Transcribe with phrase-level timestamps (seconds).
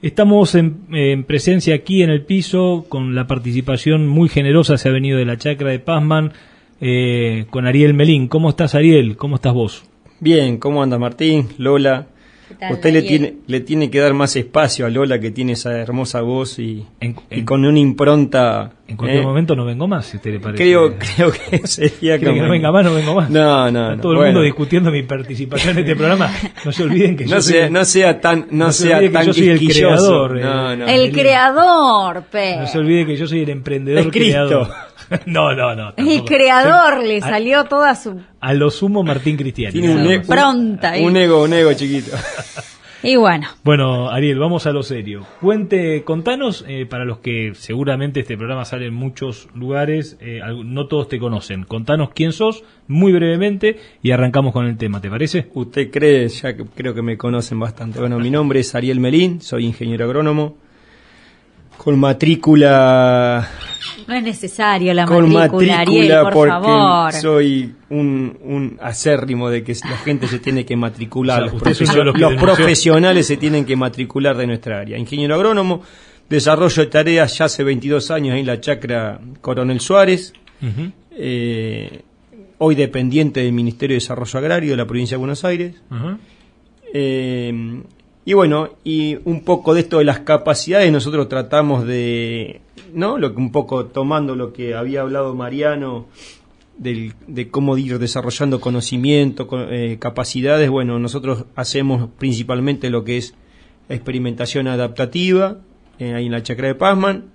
[0.00, 5.18] Estamos en, presencia aquí en el piso con la participación muy generosa, se ha venido
[5.18, 6.32] de la chacra de Pazman,
[6.80, 8.28] eh, con Ariel Melín.
[8.28, 9.16] ¿Cómo estás Ariel?
[9.16, 9.84] ¿Cómo estás vos?
[10.20, 11.48] Bien, ¿cómo anda Martín?
[11.58, 12.06] Lola.
[12.70, 16.22] Usted le tiene, le tiene que dar más espacio a Lola que tiene esa hermosa
[16.22, 16.86] voz y,
[17.44, 18.72] con una impronta.
[18.88, 19.26] En cualquier ¿eh?
[19.26, 20.64] momento no vengo más, si usted le parece.
[20.64, 23.28] Creo, creo que sería que no venga más, no vengo más.
[23.28, 26.32] No, no, Está todo el mundo discutiendo mi participación en este programa.
[26.64, 29.50] No se olviden que no yo sea, no sea tan, no, sea tan yo soy
[29.50, 30.38] el creador.
[30.38, 32.56] Eh, el, creador, pe.
[32.56, 34.68] No se olvide que yo soy el emprendedor creador.
[35.26, 35.92] no, no, no.
[35.94, 38.18] El creador le salió toda su.
[38.40, 39.72] A lo sumo Martín Cristiano.
[39.72, 42.16] Tiene un, ego, Pronta, un, ego, un ego chiquito.
[43.02, 43.46] Y bueno.
[43.62, 45.24] Bueno, Ariel, vamos a lo serio.
[45.40, 50.88] Cuente, contanos, eh, para los que seguramente este programa sale en muchos lugares, eh, no
[50.88, 51.62] todos te conocen.
[51.64, 55.48] Contanos quién sos, muy brevemente, y arrancamos con el tema, ¿te parece?
[55.54, 58.00] Usted cree, ya que creo que me conocen bastante.
[58.00, 60.56] Bueno, mi nombre es Ariel Melín, soy ingeniero agrónomo,
[61.78, 63.48] con matrícula
[64.08, 67.12] no es necesario la con matrícula, Ariel, por porque favor.
[67.12, 71.62] soy un, un, acérrimo de que la gente se tiene que matricular, los,
[72.40, 74.96] profesionales se tienen que matricular de nuestra área.
[74.96, 75.82] Ingeniero agrónomo,
[76.28, 80.32] desarrollo de tareas ya hace 22 años en la chacra Coronel Suárez,
[81.12, 82.02] eh,
[82.58, 85.74] hoy dependiente del Ministerio de Desarrollo Agrario de la provincia de Buenos Aires.
[86.94, 87.82] Eh,
[88.28, 92.60] y bueno, y un poco de esto de las capacidades nosotros tratamos de
[92.92, 93.16] ¿no?
[93.16, 96.08] Lo que un poco tomando lo que había hablado Mariano
[96.76, 103.32] de cómo ir desarrollando conocimiento, eh, capacidades, bueno, nosotros hacemos principalmente lo que es
[103.88, 105.56] experimentación adaptativa,
[105.98, 107.30] eh, ahí en la chacra de Pazman,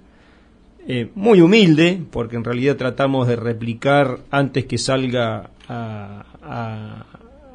[0.88, 5.49] eh, muy humilde, porque en realidad tratamos de replicar antes que salga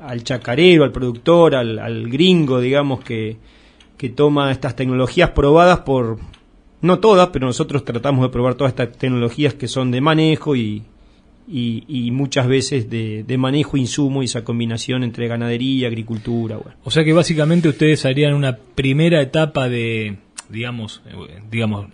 [0.01, 3.37] al chacarero, al productor, al, al gringo, digamos, que,
[3.97, 6.19] que toma estas tecnologías probadas por,
[6.81, 10.85] no todas, pero nosotros tratamos de probar todas estas tecnologías que son de manejo y,
[11.49, 16.59] y, muchas veces de, de, manejo insumo y esa combinación entre ganadería agricultura.
[16.85, 21.87] O sea que básicamente ustedes harían una primera etapa de, digamos, eh, digamos,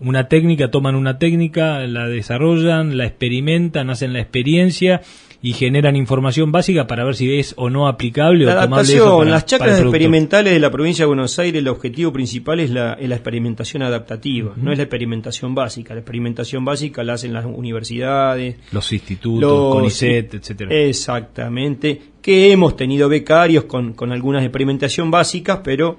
[0.00, 5.02] una técnica, toman una técnica, la desarrollan, la experimentan, hacen la experiencia
[5.42, 9.46] y generan información básica para ver si es o no aplicable la o adaptación, las
[9.46, 14.54] chacras experimentales de la provincia de Buenos Aires, el objetivo principal es la, experimentación adaptativa,
[14.56, 15.94] no es la experimentación básica.
[15.94, 20.74] La experimentación básica la hacen las universidades, los institutos, CONICET, etcétera.
[20.74, 25.98] Exactamente, que hemos tenido becarios con, con algunas experimentación básicas, pero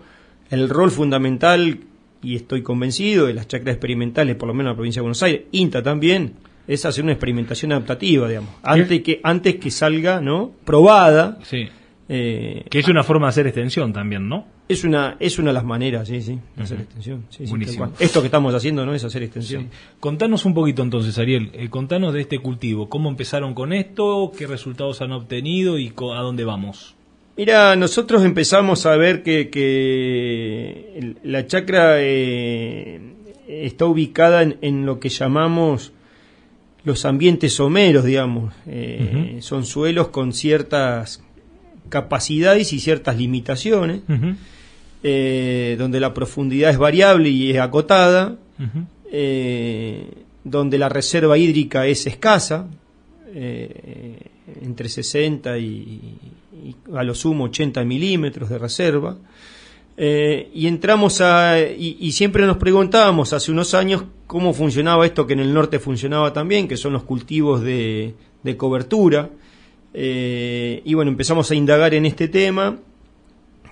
[0.50, 1.80] el rol fundamental
[2.22, 5.24] y estoy convencido de las chacras experimentales, por lo menos en la provincia de Buenos
[5.24, 6.34] Aires, INTA también,
[6.68, 10.52] es hacer una experimentación adaptativa, digamos, antes que, antes que salga, ¿no?
[10.66, 11.40] Probada.
[11.44, 11.70] Sí.
[12.10, 14.46] Eh, que es una forma de hacer extensión también, ¿no?
[14.70, 17.26] Es una, es una de las maneras, sí, sí, de hacer extensión.
[18.00, 19.70] Esto que estamos haciendo no es hacer extensión.
[20.00, 24.48] Contanos un poquito entonces, Ariel, eh, contanos de este cultivo, cómo empezaron con esto, qué
[24.48, 26.96] resultados han obtenido y a dónde vamos.
[27.38, 33.00] Mira, nosotros empezamos a ver que, que la chacra eh,
[33.48, 35.94] está ubicada en, lo que llamamos
[36.84, 38.54] los ambientes someros, digamos.
[38.66, 41.24] Eh, son suelos con ciertas
[41.90, 44.02] capacidades y ciertas limitaciones,
[45.04, 48.38] eh, donde la profundidad es variable y es acotada,
[49.12, 50.10] eh,
[50.44, 52.68] donde la reserva hídrica es escasa,
[54.62, 56.16] entre 60 y,
[56.94, 59.18] a lo sumo 80 milímetros de reserva.
[59.98, 61.60] Y entramos a.
[61.60, 66.34] y, siempre nos preguntábamos hace unos años cómo funcionaba esto que en el norte funcionaba
[66.34, 68.14] también, que son los cultivos de,
[68.58, 69.32] cobertura.
[69.94, 72.78] Eh, y bueno, empezamos a indagar en este tema,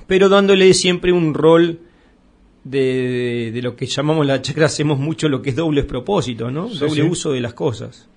[0.07, 1.79] pero dándole siempre un rol
[2.63, 6.67] de, de, lo que llamamos la chacra, hacemos mucho lo que es doble propósito, ¿no?
[6.67, 8.09] doble uso de las cosas.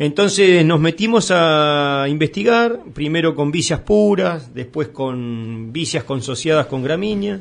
[0.00, 7.38] Entonces nos metimos a investigar, primero con vicias puras, después con vicias consociadas con gramínea.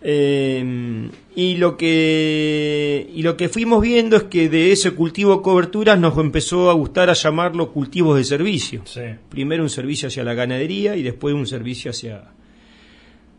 [0.00, 5.98] Eh, y lo que y lo que fuimos viendo es que de ese cultivo coberturas
[5.98, 8.84] nos empezó a gustar a llamarlo cultivos de servicio.
[9.28, 12.22] Primero un servicio hacia la ganadería y después un servicio hacia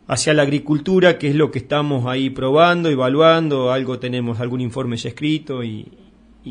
[0.08, 4.98] hacia la agricultura, que es lo que estamos ahí probando, evaluando, algo tenemos algún informe
[4.98, 5.88] ya escrito y,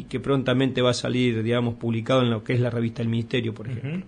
[0.09, 3.55] que prontamente va a salir, digamos, publicado en lo que es la revista del Ministerio,
[3.55, 4.07] por ejemplo.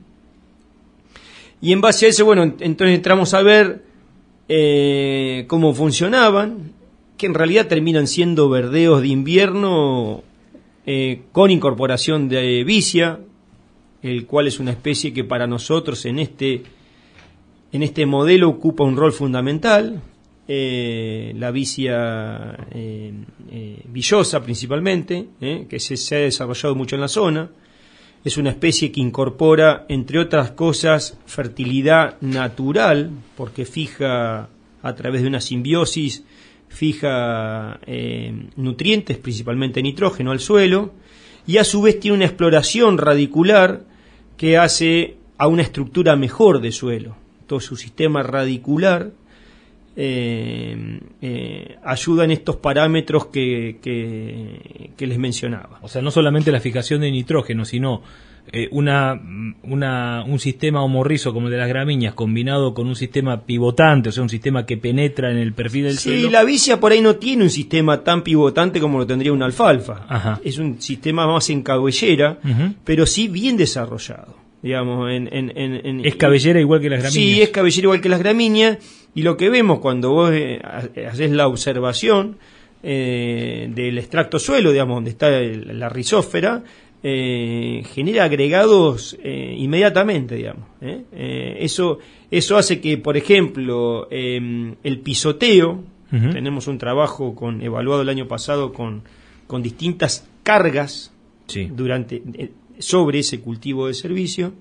[1.61, 3.83] Y en base a eso, bueno, entonces entramos a ver
[4.49, 6.73] eh, cómo funcionaban,
[7.17, 10.23] que en realidad terminan siendo verdeos de invierno
[10.87, 13.21] eh, con incorporación de vicia,
[14.03, 16.63] el cual es una especie que para nosotros en este,
[17.73, 20.01] en este modelo ocupa un rol fundamental.
[20.53, 22.57] La vicia
[23.85, 25.29] villosa principalmente,
[25.69, 27.51] que se, ha desarrollado mucho en la zona.
[28.25, 34.49] Es una especie que incorpora, entre otras cosas, fertilidad natural, porque fija
[34.83, 36.25] a través de una simbiosis,
[36.69, 37.79] fija
[38.57, 40.93] nutrientes, principalmente nitrógeno, al suelo,
[41.47, 43.85] y a su vez tiene una exploración radicular
[44.37, 47.17] que hace a una estructura mejor de suelo.
[47.47, 49.13] Todo su sistema radicular
[49.97, 55.79] eh, eh, ayuda en estos parámetros que, que, les mencionaba.
[55.83, 58.03] O sea, no solamente la fijación de nitrógeno, sino
[58.53, 59.21] eh, una,
[59.65, 64.13] una, un sistema homorrizo como el de las gramíneas combinado con un sistema pivotante, o
[64.13, 66.21] sea, un sistema que penetra en el perfil del suelo.
[66.21, 69.47] Sí, la vicia por ahí no tiene un sistema tan pivotante como lo tendría una
[69.47, 70.39] alfalfa.
[70.45, 72.39] Es un sistema más en cabellera,
[72.85, 77.37] pero sí bien desarrollado digamos, en, en, es cabellera igual que las gramíneas.
[77.37, 78.79] Sí, es cabellera igual que las gramíneas
[79.15, 80.61] y lo que vemos cuando vos eh,
[81.09, 82.39] haces la observación
[82.83, 86.63] eh, del extracto suelo, digamos, donde está la rizósfera,
[87.03, 90.67] eh, genera agregados inmediatamente, digamos.
[90.81, 91.99] eso,
[92.31, 98.27] eso hace que, por ejemplo, em, el pisoteo, tenemos un trabajo con, evaluado el año
[98.27, 99.03] pasado con,
[99.47, 101.13] con distintas cargas
[101.71, 102.21] durante
[102.81, 104.53] sobre ese cultivo de servicio,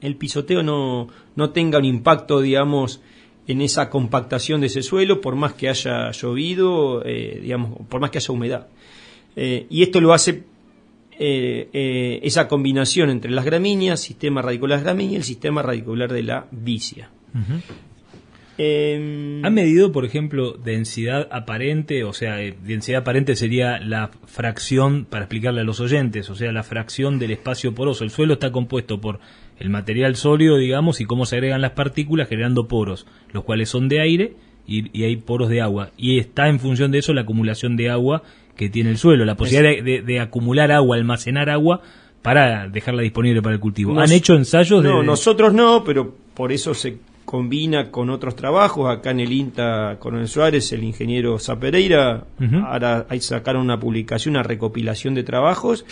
[0.00, 3.00] el pisoteo no, no tenga un impacto, digamos,
[3.46, 8.10] en esa compactación de ese suelo, por más que haya llovido, eh, digamos, por más
[8.10, 8.68] que haya humedad.
[9.36, 10.44] Eh, y esto lo hace
[11.18, 16.12] eh, esa combinación entre las gramíneas, sistema radicular de las gramíneas y el sistema radicular
[16.12, 17.10] de la vicia.
[18.56, 22.04] ¿Han medido, por ejemplo, densidad aparente?
[22.04, 26.62] O sea, densidad aparente sería la fracción, para explicarle a los oyentes, o sea, la
[26.62, 28.04] fracción del espacio poroso.
[28.04, 29.18] El suelo está compuesto por
[29.58, 33.88] el material sólido, digamos, y cómo se agregan las partículas generando poros, los cuales son
[33.88, 34.36] de aire
[34.66, 35.90] y, hay poros de agua.
[35.96, 38.22] Y está en función de eso la acumulación de agua
[38.56, 41.82] que tiene el suelo, la posibilidad de, acumular agua, almacenar agua
[42.22, 43.98] para dejarla disponible para el cultivo.
[43.98, 44.82] ¿Han hecho ensayos?
[44.82, 48.90] No, nosotros no, pero por eso se combina con otros trabajos.
[48.90, 52.24] Acá en el INTA Coronel Suárez, el ingeniero Zapereira,
[52.64, 55.84] ahora hay sacaron una publicación, una recopilación de trabajos,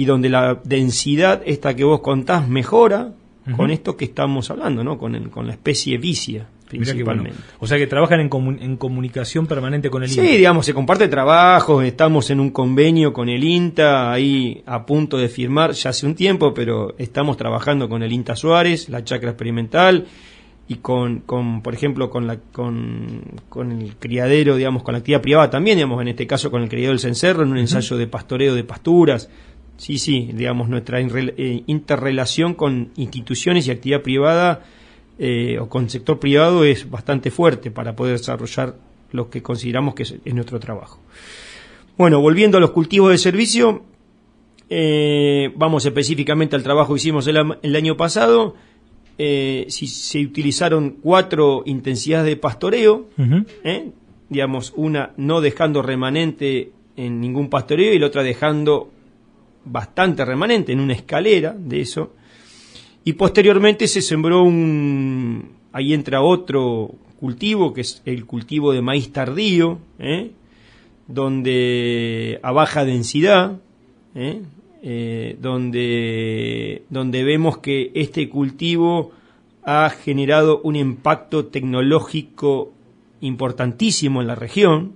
[0.00, 3.12] y donde la densidad, esta que vos contás, mejora
[3.54, 4.96] con esto que estamos hablando, ¿no?
[4.96, 6.46] con, con la especie vicia.
[6.66, 7.36] Principalmente.
[7.58, 8.30] O sea que trabajan en,
[8.62, 10.22] en, comunicación permanente con el INTA.
[10.22, 15.18] Sí, digamos, se comparte trabajo, estamos en un convenio con el INTA, ahí a punto
[15.18, 19.30] de firmar ya hace un tiempo, pero estamos trabajando con el INTA Suárez, la chacra
[19.30, 20.06] experimental,
[20.70, 25.20] y con, con por ejemplo, con, la, con, con, el criadero, digamos, con la actividad
[25.20, 28.06] privada también, digamos, en este caso con el criadero del cencerro, en un ensayo de
[28.06, 29.28] pastoreo de pasturas.
[29.80, 34.62] Sí, sí, digamos, nuestra eh, interrelación con instituciones y actividad privada
[35.18, 38.76] eh, o con sector privado es bastante fuerte para poder desarrollar
[39.12, 41.00] lo que consideramos que es, nuestro trabajo.
[41.96, 43.82] Bueno, volviendo a los cultivos de servicio,
[44.68, 48.54] eh, vamos específicamente al trabajo que hicimos el año pasado
[49.22, 53.08] eh, si se utilizaron cuatro intensidades de pastoreo,
[53.64, 53.90] ¿eh?
[54.28, 58.90] digamos, una no dejando remanente en ningún pastoreo y la otra dejando
[59.64, 62.14] bastante remanente en una escalera de eso.
[63.04, 69.12] Y posteriormente se sembró un, ahí entra otro cultivo, que es el cultivo de maíz
[69.12, 70.32] tardío, ¿eh?
[71.06, 73.58] donde a baja densidad,
[74.14, 74.42] ¿eh?
[74.82, 79.12] Eh, donde, donde vemos que este cultivo
[79.62, 82.72] ha generado un impacto tecnológico
[83.20, 84.92] importantísimo en la región,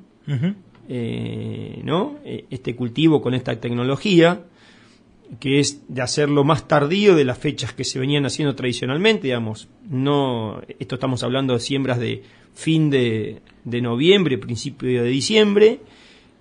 [0.89, 2.17] eh, ¿no?
[2.25, 4.45] Este cultivo con esta tecnología,
[5.41, 9.69] que es de hacerlo más tardío de las fechas que se venían haciendo tradicionalmente, digamos,
[9.89, 12.23] no, esto estamos hablando de siembras de
[12.55, 15.81] fin de, noviembre, principio de diciembre,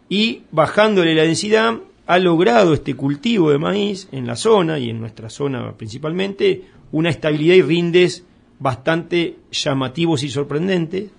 [0.10, 5.00] y bajándole la densidad ha logrado este cultivo de maíz en la zona y en
[5.00, 8.26] nuestra zona principalmente una estabilidad y rindes
[8.60, 11.10] bastante llamativos y sorprendentes.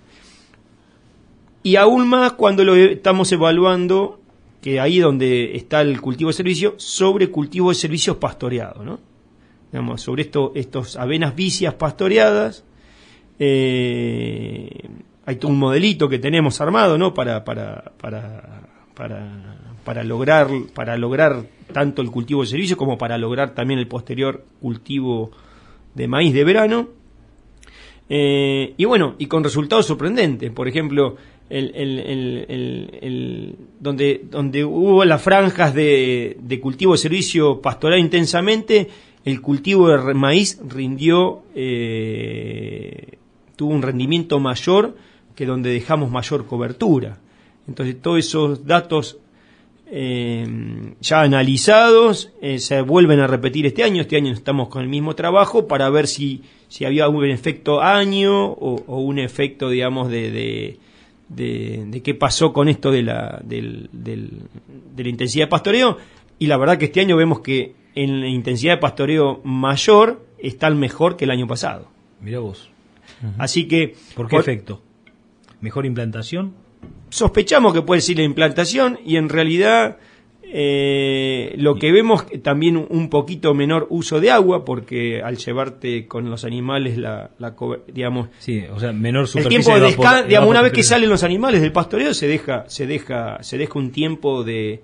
[1.63, 4.21] Y aún más cuando lo estamos evaluando,
[4.65, 8.99] que ahí donde está el cultivo de servicio, sobre cultivo de servicios pastoreados, ¿no?
[9.71, 12.65] Digamos, sobre esto, estos avenas vicias pastoreadas.
[13.39, 14.71] Eh,
[15.27, 17.13] hay un modelito que tenemos armado, ¿no?
[17.13, 23.19] Para, para, para, para para lograr, para lograr tanto el cultivo de servicio como para
[23.19, 25.31] lograr también el posterior cultivo
[25.95, 26.89] de maíz de verano.
[28.09, 30.51] Eh, y bueno, y con resultados sorprendentes.
[30.53, 31.17] Por ejemplo,
[31.51, 32.87] el,
[33.81, 38.89] donde, donde hubo las franjas de, cultivo de servicio pastoral intensamente,
[39.25, 43.19] el cultivo de maíz rindió, eh,
[43.57, 44.97] tuvo un rendimiento mayor
[45.35, 47.19] que donde dejamos mayor cobertura.
[47.67, 49.19] Entonces todos esos datos
[49.87, 50.47] eh,
[51.01, 54.03] ya analizados eh, se vuelven a repetir este año.
[54.03, 58.47] Este año estamos con el mismo trabajo para ver si, si había un efecto año
[58.53, 60.79] o, un efecto, digamos, de, de,
[61.35, 65.99] qué pasó con esto de la, del, de la intensidad de pastoreo.
[66.39, 70.67] Y la verdad que este año vemos que en la intensidad de pastoreo mayor está
[70.67, 71.89] el mejor que el año pasado.
[72.21, 72.71] Mira vos.
[73.39, 73.95] Así que...
[74.15, 74.83] ¿Por qué efecto?
[75.61, 76.55] ¿Mejor implantación?
[77.09, 79.99] Sospechamos que puede ser la implantación y en realidad
[80.53, 86.31] eh, lo que vemos también un poquito menor uso de agua porque al llevarte con
[86.31, 87.31] los animales la,
[87.93, 89.97] digamos sí o sea menor el tiempo de
[90.29, 93.79] digamos una vez que salen los animales del pastoreo se deja se deja se deja
[93.79, 94.83] un tiempo de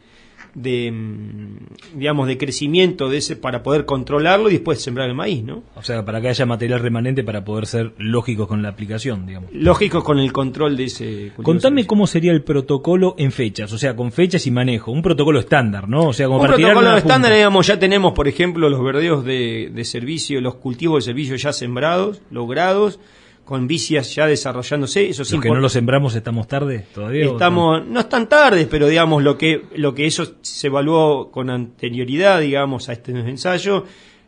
[0.55, 5.43] de mm, digamos de crecimiento de ese para poder controlarlo y después sembrar el maíz,
[5.45, 5.63] ¿no?
[5.77, 9.51] O sea, para que haya material remanente para poder ser lógicos con la aplicación, digamos.
[9.53, 11.33] Lógicos con el control de ese.
[11.43, 15.41] Contame cómo sería el protocolo en fechas, o sea, con fechas y manejo, un protocolo
[15.41, 16.09] estándar, ¿no?
[16.09, 19.85] O sea, como un protocolo estándar, digamos, ya tenemos, por ejemplo, los verdeos de, de
[19.85, 22.99] servicio, los cultivos de servicio ya sembrados, logrados
[23.45, 25.09] con vicias ya desarrollándose.
[25.09, 25.39] Eso sí.
[25.41, 27.27] que no lo sembramos estamos tarde todavía.
[27.27, 32.41] Estamos, no están tarde, pero digamos lo que, lo que eso se evaluó con anterioridad,
[32.41, 33.85] digamos, a este ensayo,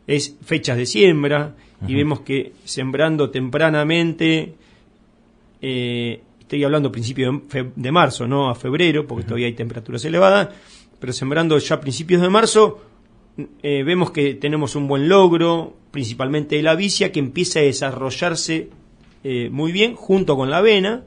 [0.07, 1.55] es fechas de siembra,
[1.87, 4.55] y vemos que sembrando tempranamente,
[5.61, 7.41] eh, estoy hablando a principios
[7.75, 10.49] de, marzo, no a febrero, porque todavía hay temperaturas elevadas,
[10.99, 12.81] pero sembrando ya a principios de marzo,
[13.61, 18.69] eh, vemos que tenemos un buen logro, principalmente de la vicia, que empieza a desarrollarse
[19.23, 21.03] eh, muy bien, junto con la avena.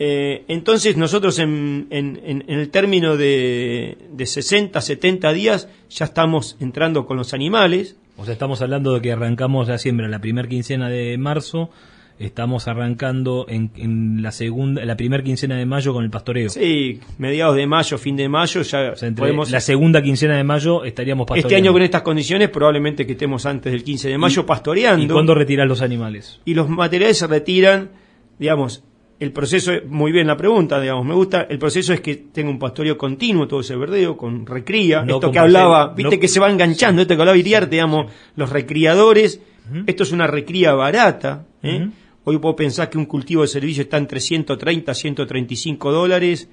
[0.00, 7.06] Eh, entonces nosotros en, en, el término de, de, 60, 70 días ya estamos entrando
[7.06, 7.96] con los animales.
[8.16, 11.70] O sea, estamos hablando de que arrancamos la siembra la primera quincena de marzo
[12.18, 16.48] Estamos arrancando en, la segunda, la primera quincena de mayo con el pastoreo.
[16.48, 19.50] Sí, mediados de mayo, fin de mayo, ya podemos...
[19.52, 21.48] La segunda quincena de mayo estaríamos pastoreando.
[21.48, 25.04] Este año con estas condiciones probablemente que estemos antes del 15 de mayo pastoreando.
[25.04, 26.40] ¿Y cuándo retiran los animales?
[26.44, 27.90] Y los materiales se retiran,
[28.38, 28.82] digamos,
[29.20, 32.58] el proceso, muy bien la pregunta, digamos, me gusta, el proceso es que tenga un
[32.58, 37.02] pastoreo continuo todo ese verdeo, con recría, esto que hablaba, viste que se va enganchando,
[37.02, 39.40] esto que hablaba Iriarte, digamos, los recriadores,
[39.86, 41.88] esto es una recría barata, ¿eh?
[42.24, 46.48] Hoy puedo pensar que un cultivo de servicio está entre 130 a 135 dólares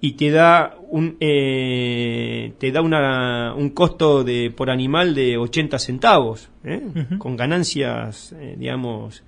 [0.00, 5.78] y te da un eh, te da una, un costo de por animal de 80
[5.78, 6.82] centavos ¿eh?
[7.18, 9.22] con ganancias eh, digamos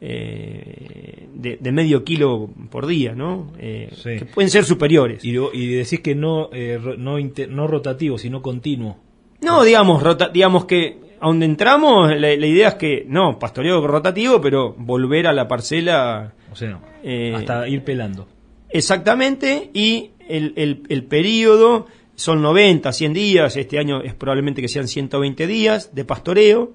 [0.00, 5.24] de, medio kilo por día no que pueden ser superiores.
[5.24, 6.50] Y, y decís que no
[6.98, 8.98] no, no rotativo sino continuo.
[9.40, 14.40] No digamos rota, digamos que a donde entramos, la, idea es que, no, pastoreo rotativo,
[14.40, 16.32] pero volver a la parcela.
[16.52, 18.28] O sea, eh, hasta ir pelando.
[18.70, 24.88] Exactamente, y el, el, periodo son 90, 100 días, este año es probablemente que sean
[24.88, 26.74] 120 días de pastoreo.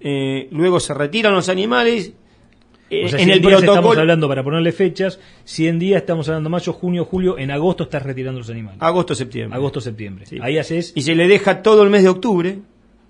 [0.00, 2.12] Eh, luego se retiran los animales.
[2.88, 7.04] Eh, en el protocolo estamos hablando, para ponerle fechas, 100 días, estamos hablando mayo, junio,
[7.04, 8.80] julio, en agosto estás retirando los animales.
[8.80, 9.56] Agosto, septiembre.
[9.56, 10.24] Agosto, septiembre.
[10.40, 10.92] Ahí haces...
[10.94, 12.58] Y se le deja todo el mes de octubre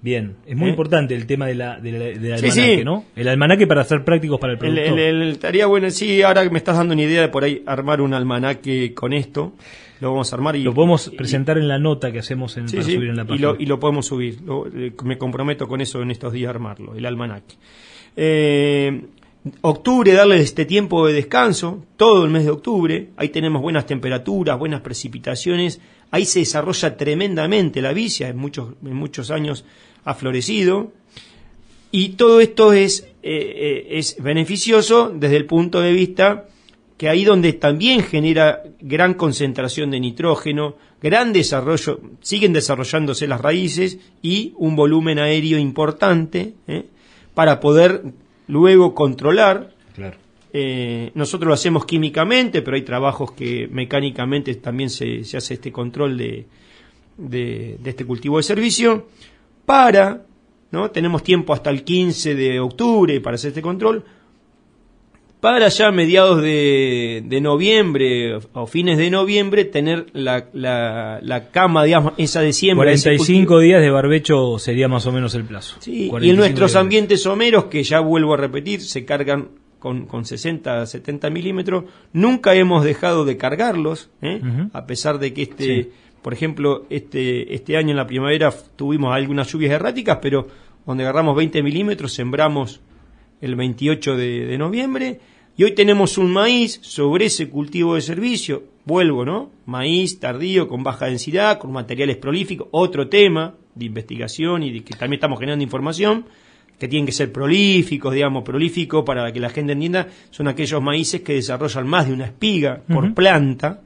[0.03, 0.71] Bien, es muy ¿Eh?
[0.71, 3.05] importante el tema de la, del almanaque, ¿no?
[3.17, 4.99] El almanaque para ser prácticos para el productor.
[5.01, 8.95] estaría bueno, sí, ahora me estás dando una idea de por ahí armar un almanaque
[8.95, 9.55] con esto.
[10.01, 10.63] Lo vamos a armar y...
[10.63, 13.55] Lo podemos presentar en la nota que hacemos en, para subir en la página.
[13.59, 14.39] Y lo, podemos subir.
[14.75, 17.57] Eh, me comprometo con eso en estos días armarlo, el almanaque.
[18.15, 19.03] Eh,
[19.63, 23.09] octubre, darle este tiempo de descanso, todo el mes de octubre.
[23.17, 25.81] Ahí tenemos buenas temperaturas, buenas precipitaciones.
[26.11, 29.65] Ahí se desarrolla tremendamente la vicia, en muchos, en muchos años
[30.05, 30.93] ha florecido.
[31.91, 36.47] Y todo esto es, eh, eh, es beneficioso desde el punto de vista
[36.97, 43.99] que ahí donde también genera gran concentración de nitrógeno, gran desarrollo, siguen desarrollándose las raíces
[44.23, 46.87] y un volumen aéreo importante ¿eh?
[47.35, 48.03] para poder
[48.49, 49.75] luego controlar.
[51.15, 56.17] Nosotros lo hacemos químicamente, pero hay trabajos que mecánicamente también se, se hace este control
[56.17, 56.47] de,
[57.17, 59.07] de, de este cultivo de servicio
[59.65, 60.25] para,
[60.71, 60.91] ¿no?
[60.91, 64.05] Tenemos tiempo hasta el 15 de octubre para hacer este control,
[65.41, 72.15] para ya mediados de, de noviembre o fines de noviembre tener la, la, cama, digamos,
[72.17, 72.87] esa de siembra.
[72.87, 75.77] 45 días de barbecho sería más o menos el plazo.
[75.81, 79.51] Sí, y en nuestros ambientes someros, que ya vuelvo a repetir, se cargan
[79.87, 84.41] con, con 60, 70 milímetros, nunca hemos dejado de cargarlos, ¿eh?
[84.73, 85.91] a pesar de que este...
[86.23, 90.49] Por ejemplo, este, este año en la primavera tuvimos algunas lluvias erráticas, pero
[90.85, 92.81] donde agarramos 20 milímetros sembramos
[93.41, 95.21] el 28 de, noviembre.
[95.57, 99.53] Y hoy tenemos un maíz sobre ese cultivo de servicio, vuelvo, ¿no?
[99.67, 104.97] Maíz tardío, con baja densidad, con materiales prolíficos, otro tema de investigación y de que
[104.97, 106.25] también estamos generando información,
[106.79, 111.23] que tienen que ser prolíficos, digamos, prolíficos para que la gente entienda, son aquellos maíces
[111.23, 113.81] que desarrollan más de una espiga por planta.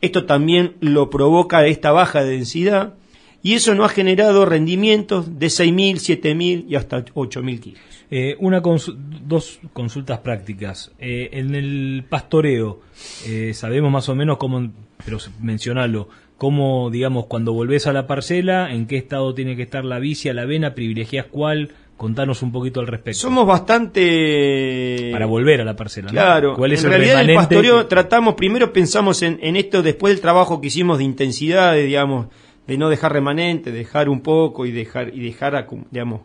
[0.00, 2.94] Esto también lo provoca esta baja densidad
[3.42, 7.80] y eso no ha generado rendimientos de 6.000, 7.000 y hasta 8.000 kilos.
[8.10, 10.90] Eh, una dos consultas prácticas.
[10.98, 12.80] Eh, en el pastoreo,
[13.26, 14.68] eh, sabemos más o menos cómo,
[15.04, 19.84] pero mencionalo, cómo, digamos, cuando volvés a la parcela, en qué estado tiene que estar
[19.84, 23.20] la vicia, la avena, privilegias cuál, contanos un poquito al respecto.
[23.20, 25.10] Somos bastante...
[25.12, 28.72] Para volver a la parcela, Claro, ¿Cuál es en realidad en el pastoreo tratamos, primero
[28.72, 32.28] pensamos en, en, esto después del trabajo que hicimos de intensidad, de, digamos,
[32.66, 36.22] de no dejar remanente, dejar un poco y dejar, y dejar, digamos,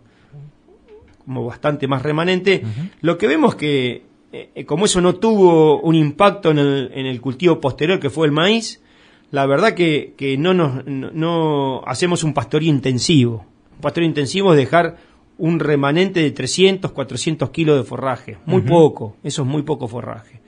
[1.26, 2.64] como bastante más remanente,
[3.02, 7.20] lo que vemos que, eh, como eso no tuvo un impacto en el, en el,
[7.20, 8.82] cultivo posterior que fue el maíz,
[9.30, 13.46] la verdad que, que no, nos, no, hacemos un pastoreo intensivo.
[13.76, 18.38] Un pastoreo intensivo es dejar un remanente de 300, 400 kilos de forraje.
[18.46, 20.42] Muy poco, eso es muy poco forraje.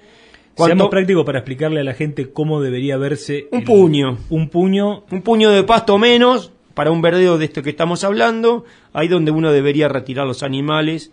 [0.56, 3.48] Seamos práctico para explicarle a la gente cómo debería verse.
[3.52, 4.18] Un puño.
[4.30, 5.04] Un puño.
[5.12, 8.64] Un puño de pasto menos para un verdeo de esto que estamos hablando,
[8.94, 11.12] ahí donde uno debería retirar los animales.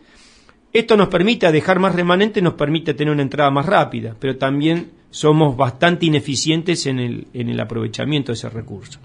[0.75, 4.91] Esto nos permite dejar más remanente, nos permite tener una entrada más rápida, pero también
[5.11, 8.99] somos bastante ineficientes en el, en el aprovechamiento de ese recurso.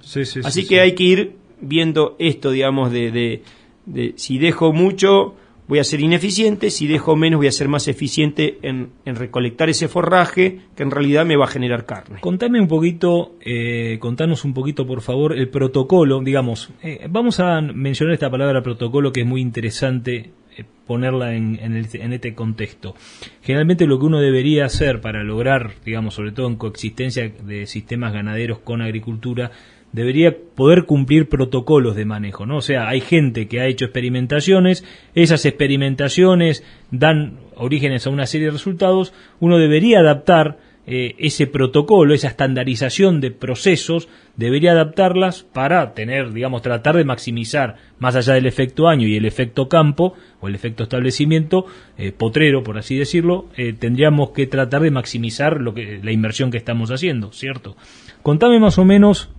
[0.43, 3.43] Así que hay que ir viendo esto, digamos, de, de,
[3.89, 5.35] de si dejo mucho,
[5.69, 9.87] voy a ser ineficiente, si dejo menos voy a ser más eficiente en, recolectar ese
[9.87, 12.19] forraje que en realidad me va a generar carne.
[12.21, 17.61] Contame un poquito, eh, contanos un poquito por favor el protocolo, digamos, eh, vamos a
[17.61, 22.95] mencionar esta palabra protocolo que es muy interesante eh, ponerla en, en, este contexto.
[23.43, 28.11] Generalmente lo que uno debería hacer para lograr, digamos, sobre todo en coexistencia de sistemas
[28.11, 29.51] ganaderos con agricultura,
[29.91, 32.57] debería poder cumplir protocolos de manejo, ¿no?
[32.57, 34.83] O sea, hay gente que ha hecho experimentaciones,
[35.15, 40.57] esas experimentaciones dan orígenes a una serie de resultados, uno debería adaptar
[40.91, 47.75] eh, ese protocolo, esa estandarización de procesos, debería adaptarlas para tener, digamos, tratar de maximizar,
[47.99, 51.65] más allá del efecto año y el efecto campo, o el efecto establecimiento,
[51.97, 56.49] eh, potrero, por así decirlo, eh, tendríamos que tratar de maximizar lo que, la inversión
[56.49, 57.75] que estamos haciendo, ¿cierto?
[58.23, 59.29] Contame más o menos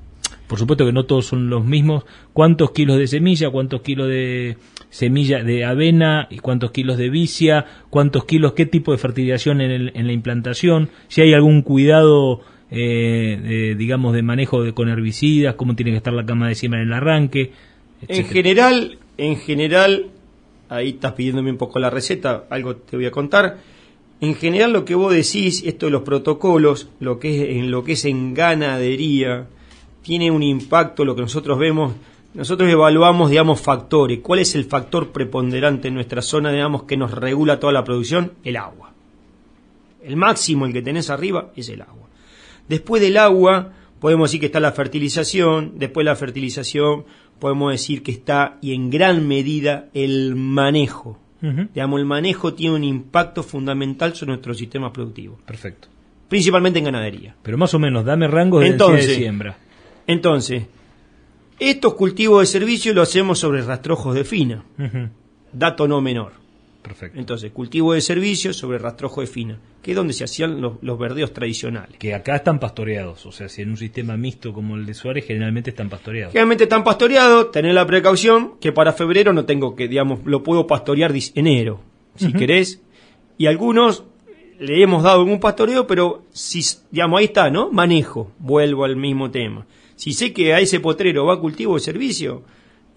[0.51, 4.57] por supuesto que no todos son los mismos, cuántos kilos de semilla, cuántos kilos de
[4.89, 10.07] semilla de avena y cuántos kilos de vicia, cuántos kilos, qué tipo de fertilización en,
[10.07, 15.93] la implantación, si hay algún cuidado, eh, digamos, de manejo de, con herbicidas, cómo tiene
[15.93, 17.53] que estar la cama de siembra en el arranque.
[18.09, 20.07] En general, en general,
[20.69, 23.59] ahí estás pidiéndome un poco la receta, algo te voy a contar.
[24.21, 27.85] En general lo que vos decís, esto de los protocolos, lo que es en lo
[27.85, 29.47] que es en ganadería,
[30.03, 31.93] tiene un impacto lo que nosotros vemos.
[32.33, 34.21] Nosotros evaluamos, digamos, factores.
[34.21, 38.33] ¿Cuál es el factor preponderante en nuestra zona, digamos, que nos regula toda la producción?
[38.45, 38.93] El agua.
[40.03, 42.09] El máximo, el que tenés arriba, es el agua.
[42.69, 45.73] Después del agua, podemos decir que está la fertilización.
[45.77, 47.05] Después de la fertilización,
[47.41, 51.19] podemos decir que está, y en gran medida, el manejo.
[51.43, 55.39] Digamos, el manejo tiene un impacto fundamental sobre nuestro sistema productivo.
[55.47, 55.89] Perfecto.
[56.29, 57.35] Principalmente en ganadería.
[57.43, 59.57] Pero más o menos, dame rango de Entonces, de siembra.
[60.11, 60.65] Entonces,
[61.61, 64.65] estos cultivos de servicio lo hacemos sobre rastrojos de fina.
[65.53, 66.33] Dato no menor.
[66.83, 67.19] Perfecto.
[67.19, 71.33] Entonces, cultivo de servicio sobre rastrojo de fina, que es donde se hacían los, verdeos
[71.33, 71.97] tradicionales.
[71.99, 75.27] Que acá están pastoreados, o sea, si en un sistema mixto como el de Suárez,
[75.27, 76.33] generalmente están pastoreados.
[76.33, 80.67] Generalmente están pastoreados, tener la precaución que para febrero no tengo que, digamos, lo puedo
[80.67, 81.83] pastorear enero,
[82.17, 82.81] si querés.
[83.37, 84.05] Y algunos
[84.59, 87.71] le hemos dado algún pastoreo, pero si, digamos, ahí está, ¿no?
[87.71, 89.67] Manejo, vuelvo al mismo tema.
[90.01, 92.43] Si sé que a ese potrero va cultivo de servicio,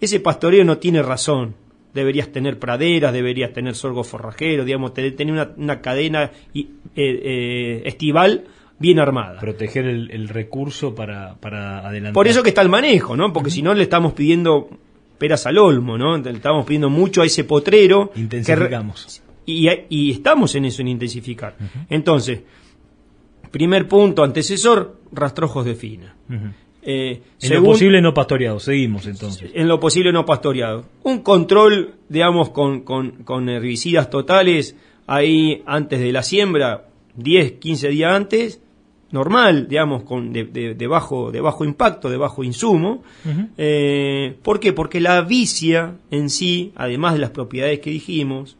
[0.00, 1.54] ese pastoreo no tiene razón.
[1.92, 8.44] Deberías tener praderas, deberías tener sorgo forrajero, digamos, tener una, cadena eh, eh, estival
[8.78, 9.38] bien armada.
[9.38, 12.14] Proteger el, recurso para, para, adelantar.
[12.14, 13.34] Por eso que está el manejo, ¿no?
[13.34, 14.70] Porque si no le estamos pidiendo
[15.18, 16.16] peras al olmo, ¿no?
[16.16, 18.12] Le estamos pidiendo mucho a ese potrero.
[18.16, 19.22] Intensificamos.
[19.44, 21.54] y, y, estamos en eso, en intensificar.
[21.90, 22.40] Entonces,
[23.50, 26.16] primer punto, antecesor, rastrojos de fina.
[26.86, 29.50] Eh, en lo posible no pastoreado, seguimos entonces.
[29.54, 30.84] En lo posible no pastoreado.
[31.02, 38.12] Un control, digamos, con, con, herbicidas totales ahí antes de la siembra, 10, 15 días
[38.12, 38.60] antes,
[39.12, 43.02] normal, digamos, con de, de, bajo, de bajo impacto, de bajo insumo.
[43.56, 44.72] eh, ¿Por qué?
[44.72, 48.56] Porque la vicia en sí, además de las propiedades que dijimos,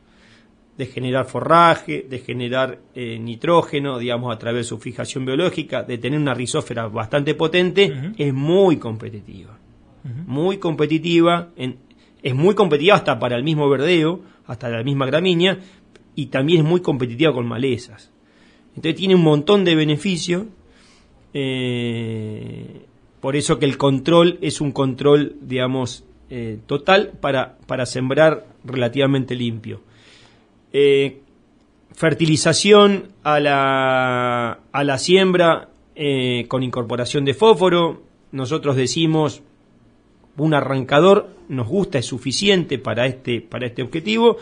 [0.77, 5.99] de generar forraje, de generar eh, nitrógeno, digamos, a través de su fijación biológica, de
[5.99, 9.59] tener una rizósfera bastante potente, es muy competitiva.
[10.27, 11.79] Muy competitiva, en,
[12.23, 15.59] es muy competitiva hasta para el mismo verdeo, hasta la misma gramínea,
[16.15, 18.11] y también es muy competitiva con malezas.
[18.77, 20.45] Entonces tiene un montón de beneficios.
[21.33, 22.83] Eh,
[23.21, 29.35] por eso que el control es un control, digamos, eh, total para, para sembrar relativamente
[29.35, 29.81] limpio.
[30.77, 31.21] Eh,
[31.93, 38.03] fertilización a la, a la siembra eh, con incorporación de fósforo.
[38.33, 39.43] Nosotros decimos
[40.37, 44.37] un arrancador nos gusta, es suficiente para este, para este objetivo.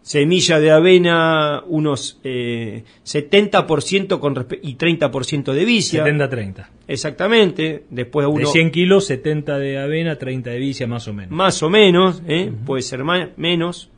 [0.00, 6.06] Semilla de avena, unos eh, 70% con y 30% de vicia.
[6.06, 6.68] 70-30.
[6.88, 7.84] Exactamente.
[7.90, 11.32] Después uno, de 100 kilos, 70 de avena, 30 de vicia, más o menos.
[11.32, 12.50] Más o menos, ¿eh?
[12.64, 13.90] puede ser más, menos.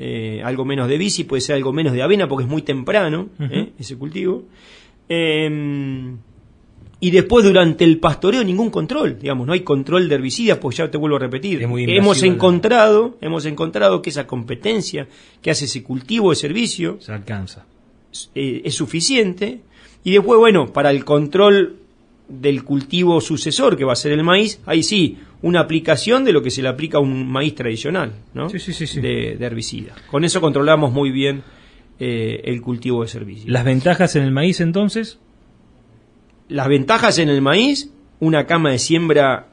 [0.00, 3.30] Eh, algo menos de bici, puede ser algo menos de avena porque es muy temprano
[3.40, 3.70] ¿eh?
[3.80, 4.44] ese cultivo.
[5.08, 6.16] Em,
[7.00, 10.88] y después durante el pastoreo ningún control, digamos, no hay control de herbicidas, pues ya
[10.88, 11.62] te vuelvo a repetir.
[11.62, 15.08] hemos encontrado, hemos encontrado que esa competencia
[15.42, 17.66] que hace ese cultivo de servicio se alcanza.
[18.34, 19.60] Eh, es suficiente.
[20.04, 21.76] Y después, bueno, para el control
[22.28, 26.42] del cultivo sucesor, que va a ser el maíz, ahí sí, una aplicación de lo
[26.42, 28.48] que se le aplica a un maíz tradicional, ¿no?
[28.48, 29.94] Sí, sí, sí, De, herbicida.
[30.10, 31.42] Con eso controlamos muy bien
[32.00, 33.50] eh, el cultivo de servicio.
[33.50, 35.18] ¿Las ventajas en el maíz entonces?
[36.48, 39.48] Las ventajas en el maíz, una cama de siembra,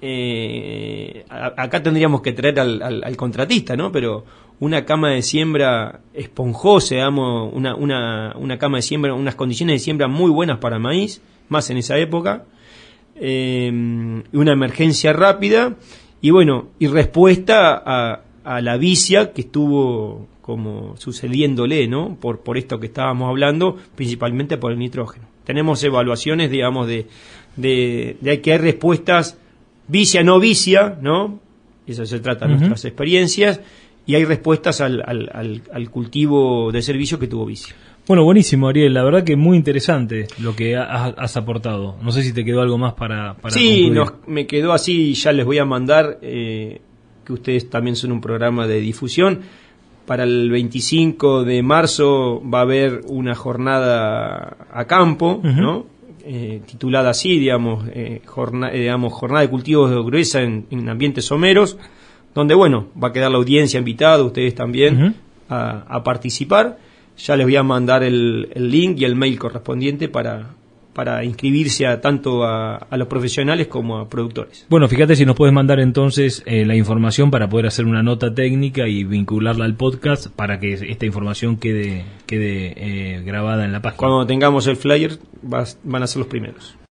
[0.00, 3.92] eh, acá tendríamos que traer al, contratista, ¿no?
[3.92, 4.24] Pero
[4.58, 9.78] una cama de siembra esponjosa, digamos, una, una, una cama de siembra, unas condiciones de
[9.78, 12.44] siembra muy buenas para maíz, más en esa época,
[13.20, 13.70] eh,
[14.32, 15.76] una emergencia rápida
[16.20, 18.22] y bueno, y respuesta a,
[18.62, 22.16] la vicia que estuvo como sucediéndole, ¿no?
[22.18, 25.26] Por, por esto que estábamos hablando, principalmente por el nitrógeno.
[25.44, 27.06] Tenemos evaluaciones, digamos, de,
[27.56, 29.36] de, de que hay respuestas
[29.86, 31.40] vicia, no vicia, ¿no?
[31.86, 33.60] Eso se trata de nuestras experiencias,
[34.06, 37.74] y hay respuestas al, al, al cultivo de servicio que tuvo vicia.
[38.08, 38.94] Bueno, buenísimo, Ariel.
[38.94, 41.96] La verdad que muy interesante lo que has, aportado.
[42.02, 43.34] No sé si te quedó algo más para.
[43.34, 43.92] para sí,
[44.26, 45.12] me quedó así.
[45.12, 46.80] Ya les voy a mandar eh,
[47.22, 49.40] que ustedes también son un programa de difusión.
[50.06, 55.84] Para el 25 de marzo va a haber una jornada a campo, ¿no?
[56.24, 61.76] Eh, titulada así, digamos, eh, jornada, digamos, jornada de cultivos de gruesa en, ambientes someros,
[62.34, 65.14] donde, bueno, va a quedar la audiencia invitada, ustedes también,
[65.50, 66.87] a, a participar
[67.18, 70.50] ya les voy a mandar el, link y el mail correspondiente para,
[70.94, 74.66] para inscribirse a, tanto a, los profesionales como a productores.
[74.70, 78.32] Bueno, fíjate si nos puedes mandar entonces eh, la información para poder hacer una nota
[78.34, 83.82] técnica y vincularla al podcast para que esta información quede, quede eh, grabada en la
[83.82, 83.98] página.
[83.98, 86.77] Cuando tengamos el flyer van a ser los primeros.